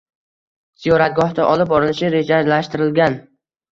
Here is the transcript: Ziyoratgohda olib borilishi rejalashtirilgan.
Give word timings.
Ziyoratgohda 0.85 1.45
olib 1.49 1.71
borilishi 1.75 2.11
rejalashtirilgan. 2.17 3.21